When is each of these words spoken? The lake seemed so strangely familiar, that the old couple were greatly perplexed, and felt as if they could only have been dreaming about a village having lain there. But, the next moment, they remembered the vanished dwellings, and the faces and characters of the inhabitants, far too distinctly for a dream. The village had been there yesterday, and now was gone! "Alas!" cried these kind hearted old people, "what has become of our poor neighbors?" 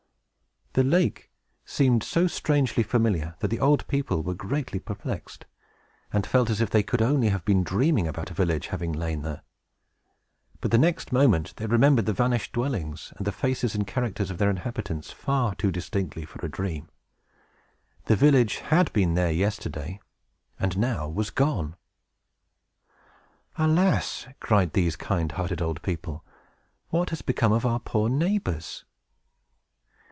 The 0.73 0.85
lake 0.85 1.29
seemed 1.65 2.01
so 2.01 2.27
strangely 2.27 2.81
familiar, 2.81 3.35
that 3.39 3.49
the 3.49 3.59
old 3.59 3.85
couple 3.89 4.23
were 4.23 4.33
greatly 4.33 4.79
perplexed, 4.79 5.43
and 6.13 6.25
felt 6.25 6.49
as 6.49 6.61
if 6.61 6.69
they 6.69 6.81
could 6.81 7.01
only 7.01 7.27
have 7.27 7.43
been 7.43 7.61
dreaming 7.61 8.07
about 8.07 8.31
a 8.31 8.33
village 8.33 8.67
having 8.67 8.93
lain 8.93 9.21
there. 9.21 9.41
But, 10.61 10.71
the 10.71 10.77
next 10.77 11.11
moment, 11.11 11.57
they 11.57 11.65
remembered 11.65 12.05
the 12.05 12.13
vanished 12.13 12.53
dwellings, 12.53 13.11
and 13.17 13.27
the 13.27 13.33
faces 13.33 13.75
and 13.75 13.85
characters 13.85 14.31
of 14.31 14.37
the 14.37 14.47
inhabitants, 14.47 15.11
far 15.11 15.55
too 15.55 15.73
distinctly 15.73 16.23
for 16.23 16.39
a 16.45 16.49
dream. 16.49 16.87
The 18.05 18.15
village 18.15 18.59
had 18.69 18.93
been 18.93 19.15
there 19.15 19.29
yesterday, 19.31 19.99
and 20.57 20.77
now 20.77 21.09
was 21.09 21.31
gone! 21.31 21.75
"Alas!" 23.57 24.25
cried 24.39 24.71
these 24.71 24.95
kind 24.95 25.33
hearted 25.33 25.61
old 25.61 25.81
people, 25.81 26.23
"what 26.91 27.09
has 27.09 27.21
become 27.21 27.51
of 27.51 27.65
our 27.65 27.81
poor 27.81 28.07
neighbors?" 28.07 28.85